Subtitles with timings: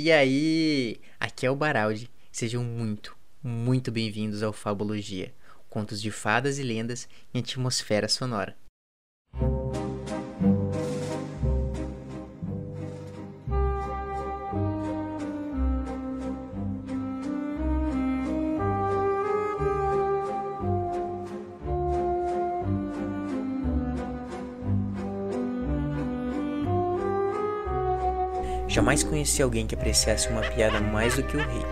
[0.00, 2.08] E aí, aqui é o Baraldi.
[2.30, 5.34] Sejam muito, muito bem-vindos ao Fabologia,
[5.68, 8.56] contos de fadas e lendas em atmosfera sonora.
[28.78, 31.66] Jamais conheci alguém que apreciasse uma piada mais do que o rei,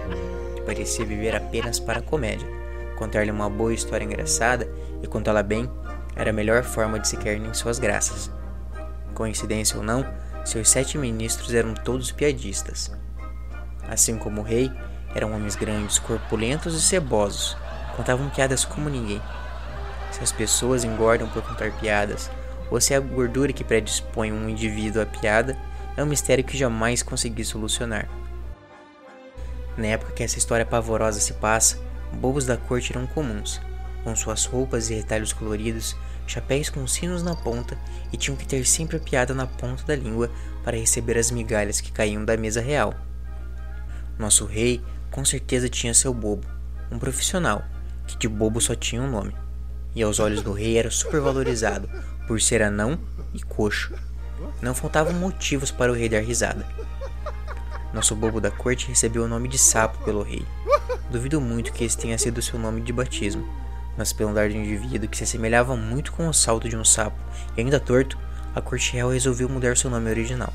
[0.66, 2.48] parecia viver apenas para a comédia.
[2.96, 4.68] Contar-lhe uma boa história engraçada
[5.00, 5.70] e contá-la bem
[6.16, 8.28] era a melhor forma de se querer em suas graças.
[9.14, 10.04] Coincidência ou não,
[10.44, 12.90] seus sete ministros eram todos piadistas.
[13.88, 14.68] Assim como o rei,
[15.14, 17.56] eram homens grandes, corpulentos e cebosos,
[17.96, 19.22] contavam piadas como ninguém.
[20.10, 22.28] Se as pessoas engordam por contar piadas,
[22.68, 25.56] ou se é a gordura que predispõe um indivíduo à piada,
[25.96, 28.08] é um mistério que jamais consegui solucionar.
[29.76, 31.78] Na época que essa história pavorosa se passa,
[32.14, 33.60] bobos da corte eram comuns,
[34.04, 37.78] com suas roupas e retalhos coloridos, chapéus com sinos na ponta
[38.12, 40.30] e tinham que ter sempre a piada na ponta da língua
[40.64, 42.94] para receber as migalhas que caíam da mesa real.
[44.18, 46.46] Nosso rei com certeza tinha seu bobo,
[46.90, 47.64] um profissional,
[48.06, 49.34] que de bobo só tinha um nome,
[49.94, 51.88] e aos olhos do rei era supervalorizado
[52.26, 52.98] por ser anão
[53.32, 53.94] e coxo.
[54.60, 56.66] Não faltavam motivos para o rei dar risada.
[57.92, 60.44] Nosso bobo da corte recebeu o nome de sapo pelo rei.
[61.10, 63.48] Duvido muito que esse tenha sido seu nome de batismo,
[63.96, 66.84] mas pelo andar de um indivíduo que se assemelhava muito com o salto de um
[66.84, 67.16] sapo
[67.56, 68.18] e ainda torto,
[68.54, 70.52] a corte real resolveu mudar seu nome original.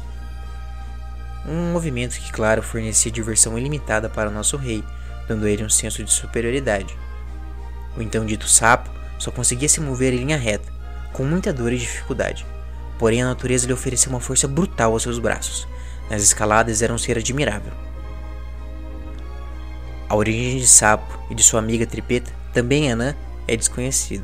[1.47, 4.83] Um movimento que, claro, fornecia diversão ilimitada para nosso rei,
[5.27, 6.95] dando a ele um senso de superioridade.
[7.97, 10.71] O então dito sapo só conseguia se mover em linha reta,
[11.13, 12.45] com muita dor e dificuldade.
[13.01, 15.67] Porém, a natureza lhe oferecia uma força brutal aos seus braços.
[16.07, 17.73] Nas escaladas era um ser admirável.
[20.07, 23.15] A origem de Sapo e de sua amiga Tripeta, também anã,
[23.47, 24.23] é desconhecida.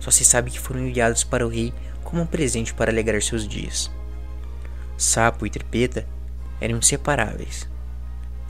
[0.00, 1.72] Só se sabe que foram enviados para o rei
[2.02, 3.88] como um presente para alegrar seus dias.
[4.98, 6.04] Sapo e Tripeta
[6.60, 7.68] eram inseparáveis.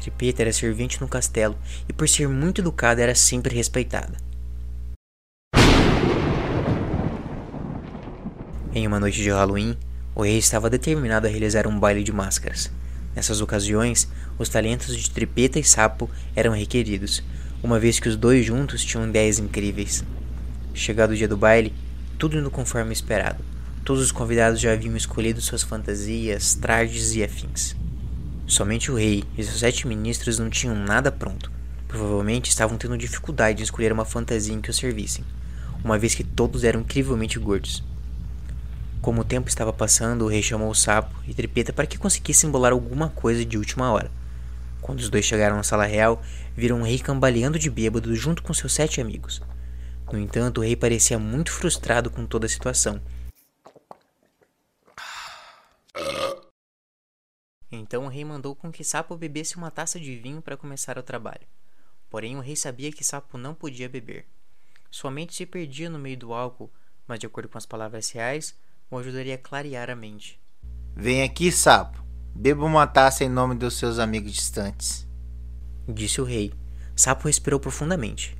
[0.01, 1.55] Tripeta era servente no castelo
[1.87, 4.26] e, por ser muito educada, era sempre respeitada.
[8.79, 9.75] Em uma noite de Halloween,
[10.15, 12.71] o rei estava determinado a realizar um baile de máscaras.
[13.15, 14.07] Nessas ocasiões,
[14.39, 17.23] os talentos de Tripeta e Sapo eram requeridos,
[17.63, 20.05] uma vez que os dois juntos tinham ideias incríveis.
[20.75, 21.73] Chegado o dia do baile,
[22.19, 23.43] tudo indo conforme esperado.
[23.83, 27.75] Todos os convidados já haviam escolhido suas fantasias, trajes e afins.
[28.47, 31.51] Somente o rei e seus sete ministros não tinham nada pronto.
[31.89, 35.25] Provavelmente estavam tendo dificuldade em escolher uma fantasia em que os servissem,
[35.83, 37.83] uma vez que todos eram incrivelmente gordos.
[39.01, 42.47] Como o tempo estava passando, o rei chamou o sapo e Tripeta para que conseguisse
[42.47, 44.11] embolar alguma coisa de última hora.
[44.81, 46.23] Quando os dois chegaram na sala real,
[46.57, 49.43] viram o rei cambaleando de bêbado junto com seus sete amigos.
[50.13, 53.01] No entanto, o rei parecia muito frustrado com toda a situação.
[57.71, 61.03] Então o rei mandou com que Sapo bebesse uma taça de vinho para começar o
[61.03, 61.47] trabalho.
[62.09, 64.27] Porém, o rei sabia que Sapo não podia beber.
[64.91, 66.73] Sua mente se perdia no meio do álcool,
[67.07, 68.55] mas de acordo com as palavras reais,
[68.91, 70.41] o ajudaria a clarear a mente.
[70.95, 72.05] Vem aqui, sapo.
[72.35, 75.07] Beba uma taça em nome dos seus amigos distantes.
[75.89, 76.53] Disse o rei.
[76.95, 78.37] Sapo respirou profundamente.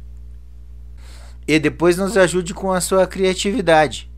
[1.47, 4.11] E depois nos ajude com a sua criatividade.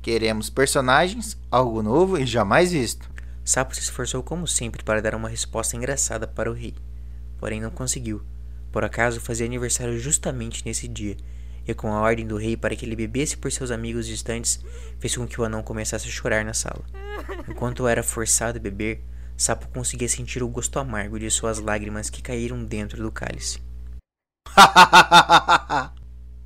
[0.00, 3.10] Queremos personagens, algo novo e jamais visto.
[3.44, 6.74] Sapo se esforçou como sempre para dar uma resposta engraçada para o rei,
[7.38, 8.22] porém não conseguiu.
[8.70, 11.16] Por acaso fazia aniversário justamente nesse dia
[11.66, 14.60] e com a ordem do rei para que ele bebesse por seus amigos distantes,
[14.98, 16.84] fez com que o anão começasse a chorar na sala.
[17.48, 19.02] Enquanto era forçado a beber,
[19.36, 23.60] Sapo conseguia sentir o gosto amargo de suas lágrimas que caíram dentro do cálice.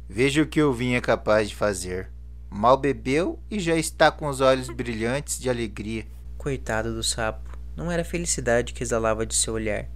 [0.08, 2.10] Veja o que o vinho é capaz de fazer.
[2.48, 6.06] Mal bebeu e já está com os olhos brilhantes de alegria.
[6.38, 9.86] Coitado do sapo, não era a felicidade que exalava de seu olhar.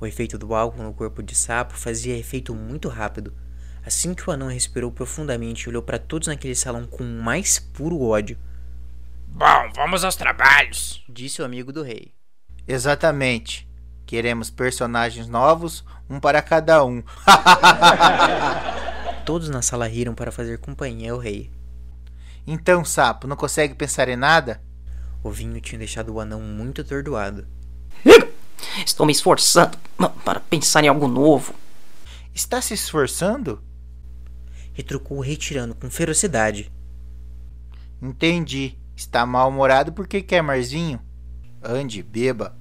[0.00, 3.32] O efeito do álcool no corpo de sapo fazia efeito muito rápido,
[3.86, 7.58] Assim que o anão respirou profundamente e olhou para todos naquele salão com o mais
[7.58, 8.38] puro ódio.
[9.28, 12.14] Bom, vamos aos trabalhos, disse o amigo do rei.
[12.66, 13.68] Exatamente.
[14.06, 17.02] Queremos personagens novos, um para cada um.
[19.24, 21.50] Todos na sala riram para fazer companhia ao rei.
[22.46, 24.62] Então, sapo, não consegue pensar em nada?
[25.22, 27.46] O vinho tinha deixado o anão muito atordoado.
[28.84, 29.78] Estou me esforçando
[30.24, 31.54] para pensar em algo novo.
[32.34, 33.62] Está se esforçando?
[34.74, 36.70] Retrucou retirando com ferocidade.
[38.02, 38.76] Entendi.
[38.94, 41.00] Está mal-humorado porque quer mais vinho?
[41.62, 42.56] Ande, beba.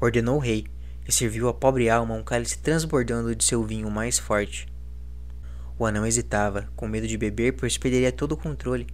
[0.00, 0.66] ordenou o rei
[1.06, 4.66] e serviu à pobre alma um cálice transbordando de seu vinho mais forte.
[5.78, 8.86] O anão hesitava, com medo de beber, pois perderia todo o controle.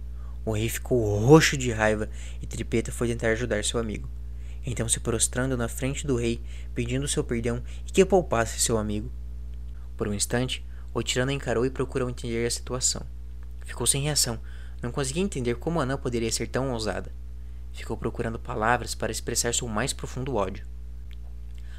[0.43, 2.09] O rei ficou roxo de raiva
[2.41, 4.09] e Tripeta foi tentar ajudar seu amigo.
[4.65, 6.41] Então, se prostrando na frente do rei,
[6.73, 9.11] pedindo seu perdão e que poupasse seu amigo.
[9.95, 13.01] Por um instante, o tirano encarou e procurou entender a situação.
[13.65, 14.39] Ficou sem reação,
[14.81, 17.11] não conseguia entender como a anã poderia ser tão ousada.
[17.71, 20.65] Ficou procurando palavras para expressar seu mais profundo ódio.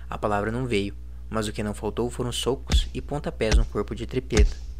[0.08, 0.94] A palavra não veio,
[1.28, 4.71] mas o que não faltou foram socos e pontapés no corpo de Tripeta.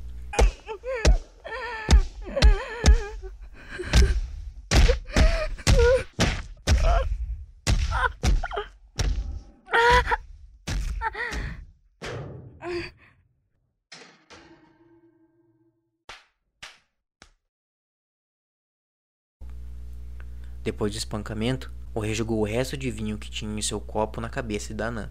[20.62, 24.20] Depois do espancamento, o rei jogou o resto de vinho que tinha em seu copo
[24.20, 25.10] na cabeça da anã.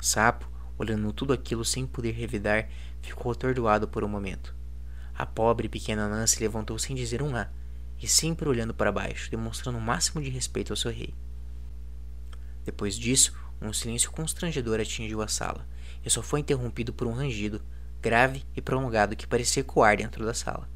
[0.00, 2.68] Sapo, olhando tudo aquilo sem poder revidar,
[3.00, 4.54] ficou atordoado por um momento.
[5.14, 7.48] A pobre pequena anã se levantou sem dizer um A,
[8.02, 11.14] e sempre olhando para baixo, demonstrando o máximo de respeito ao seu rei.
[12.64, 13.32] Depois disso,
[13.62, 15.66] um silêncio constrangedor atingiu a sala,
[16.04, 17.62] e só foi interrompido por um rangido,
[18.02, 20.68] grave e prolongado que parecia ecoar dentro da sala.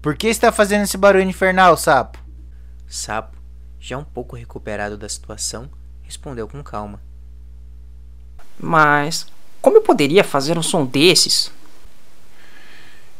[0.00, 2.22] Por que está fazendo esse barulho infernal, sapo?
[2.86, 3.36] Sapo,
[3.80, 5.68] já um pouco recuperado da situação,
[6.02, 7.02] respondeu com calma.
[8.60, 9.26] Mas
[9.60, 11.50] como eu poderia fazer um som desses?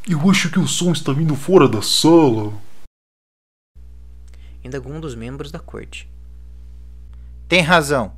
[0.09, 2.53] Eu acho que o som está vindo fora da sala.
[4.63, 6.09] Indagou um dos membros da corte.
[7.49, 8.13] Tem razão.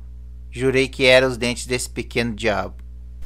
[0.51, 2.75] Jurei que eram os dentes desse pequeno diabo.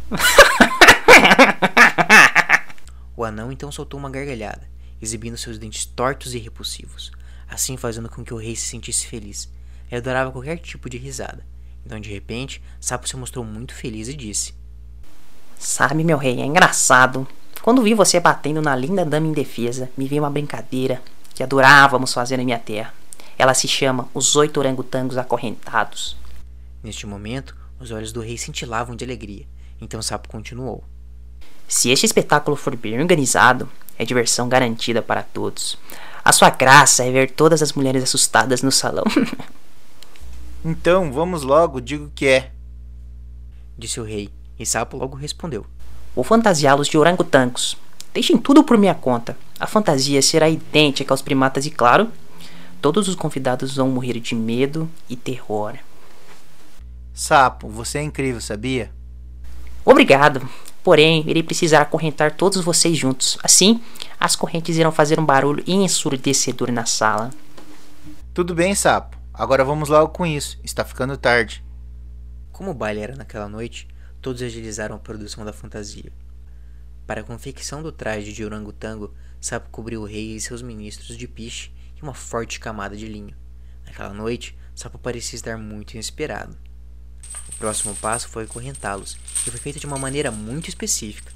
[3.18, 7.12] o anão então soltou uma gargalhada exibindo seus dentes tortos e repulsivos,
[7.48, 9.50] assim fazendo com que o rei se sentisse feliz.
[9.90, 11.46] Ele adorava qualquer tipo de risada.
[11.86, 14.54] Então, de repente, Sapo se mostrou muito feliz e disse:
[15.58, 17.28] Sabe, meu rei, é engraçado.
[17.62, 21.02] Quando vi você batendo na linda dama indefesa, me veio uma brincadeira
[21.34, 22.94] que adorávamos fazer na minha terra.
[23.38, 26.16] Ela se chama Os Oito Orangotangos Acorrentados.
[26.84, 29.46] Neste momento, os olhos do rei cintilavam de alegria.
[29.82, 30.84] Então Sapo continuou:
[31.68, 35.78] Se este espetáculo for bem organizado, é diversão garantida para todos.
[36.24, 39.04] A sua graça é ver todas as mulheres assustadas no salão.
[40.66, 42.52] então, vamos logo, digo que é.
[43.78, 45.66] Disse o rei, e Sapo logo respondeu.
[46.16, 47.78] Vou fantasiá-los de orangotangos.
[48.14, 49.38] Deixem tudo por minha conta.
[49.60, 52.10] A fantasia será idêntica aos primatas e, claro,
[52.82, 55.76] todos os convidados vão morrer de medo e terror.
[57.14, 58.92] Sapo, você é incrível, sabia?
[59.84, 60.48] Obrigado.
[60.86, 63.40] Porém, irei precisar acorrentar todos vocês juntos.
[63.42, 63.82] Assim,
[64.20, 67.32] as correntes irão fazer um barulho ensurdecedor na sala.
[68.36, 69.18] Tudo bem, sapo.
[69.34, 70.60] Agora vamos logo com isso.
[70.64, 71.66] Está ficando tarde.
[72.52, 73.88] Como o baile era naquela noite,
[74.22, 76.14] todos agilizaram a produção da fantasia.
[77.08, 79.12] Para a confecção do traje de orangotango,
[79.42, 83.36] Sapo cobriu o rei e seus ministros de piche e uma forte camada de linho.
[83.88, 86.56] Naquela noite, Sapo parecia estar muito inesperado.
[87.56, 89.18] O próximo passo foi acorrentá-los,
[89.48, 91.32] e foi feito de uma maneira muito específica.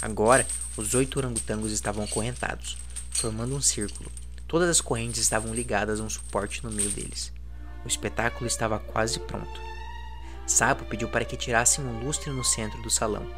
[0.00, 2.78] Agora, os oito orangotangos estavam acorrentados,
[3.10, 4.10] formando um círculo.
[4.46, 7.30] Todas as correntes estavam ligadas a um suporte no meio deles.
[7.84, 9.60] O espetáculo estava quase pronto.
[10.46, 13.30] Sapo pediu para que tirassem um lustre no centro do salão,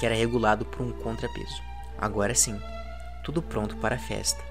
[0.00, 1.62] que era regulado por um contrapeso.
[1.96, 2.60] Agora sim,
[3.24, 4.42] tudo pronto para a festa.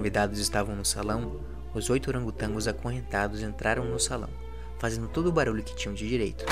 [0.00, 1.42] Convidados estavam no salão,
[1.74, 4.30] os oito orangotangos acorrentados entraram no salão,
[4.78, 6.42] fazendo todo o barulho que tinham de direito.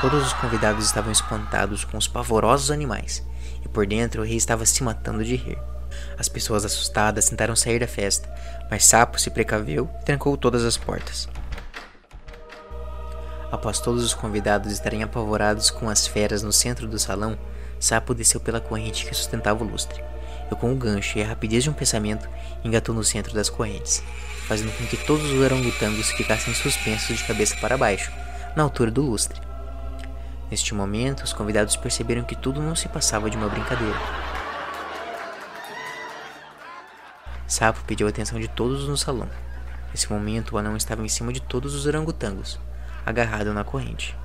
[0.00, 3.22] Todos os convidados estavam espantados com os pavorosos animais,
[3.62, 5.58] e por dentro o rei estava se matando de rir.
[6.18, 8.32] As pessoas assustadas tentaram sair da festa,
[8.70, 11.28] mas Sapo se precaveu e trancou todas as portas.
[13.50, 17.38] Após todos os convidados estarem apavorados com as feras no centro do salão,
[17.78, 20.02] Sapo desceu pela corrente que sustentava o lustre.
[20.50, 22.28] E com o gancho e a rapidez de um pensamento,
[22.64, 24.02] engatou no centro das correntes,
[24.46, 28.12] fazendo com que todos os orangotangos ficassem suspensos de cabeça para baixo,
[28.54, 29.40] na altura do lustre.
[30.50, 34.21] Neste momento, os convidados perceberam que tudo não se passava de uma brincadeira.
[37.52, 39.28] Sapo pediu a atenção de todos no salão.
[39.90, 42.58] Nesse momento, o anão estava em cima de todos os orangotangos.
[43.04, 44.16] agarrado na corrente.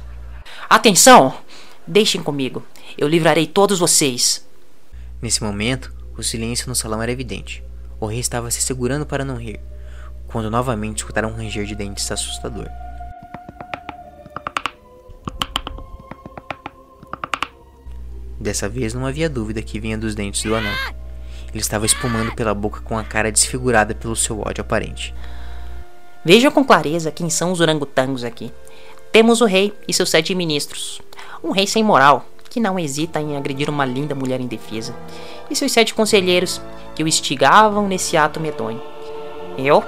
[0.70, 1.38] Atenção!
[1.86, 2.66] Deixem comigo.
[2.98, 4.48] Eu livrarei todos vocês.
[5.22, 7.62] Nesse momento, o silêncio no salão era evidente.
[8.00, 9.60] O rei estava se segurando para não rir,
[10.28, 12.70] quando novamente escutaram um ranger de dentes assustador.
[18.40, 21.07] Dessa vez não havia dúvida que vinha dos dentes do anão.
[21.58, 25.12] Ele estava espumando pela boca com a cara desfigurada pelo seu ódio aparente.
[26.24, 28.54] Vejam com clareza quem são os orangotangos aqui.
[29.12, 31.02] Temos o rei e seus sete ministros.
[31.44, 34.96] Um rei sem moral, que não hesita em agredir uma linda mulher indefesa.
[35.50, 36.62] E seus sete conselheiros,
[36.94, 38.80] que o instigavam nesse ato medonho.
[39.58, 39.84] Eu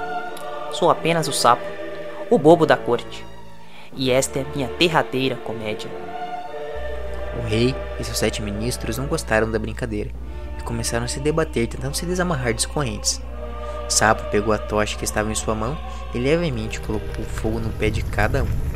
[0.71, 1.61] sou apenas o sapo,
[2.31, 3.23] o bobo da corte.
[3.95, 5.91] E esta é minha derradeira comédia.
[7.37, 10.09] O rei e seus sete ministros não gostaram da brincadeira
[10.69, 13.19] começaram a se debater tentando se desamarrar dos correntes.
[13.89, 15.75] Sapo pegou a tocha que estava em sua mão
[16.13, 18.69] e levemente colocou fogo no pé de cada um.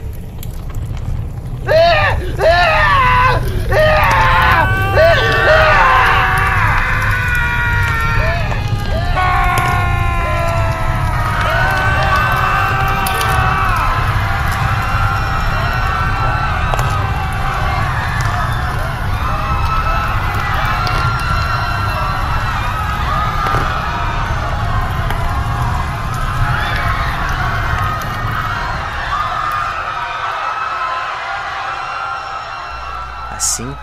[33.33, 33.75] Assim,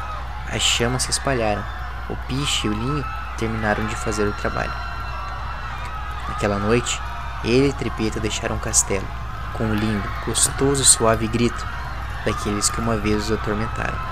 [0.49, 1.63] as chamas se espalharam.
[2.09, 3.05] O piche e o linho
[3.37, 4.73] terminaram de fazer o trabalho.
[6.29, 7.01] Naquela noite,
[7.45, 9.07] ele e Tripeta deixaram o castelo,
[9.53, 11.67] com um lindo, gostoso e suave grito
[12.25, 14.10] daqueles que uma vez os atormentaram.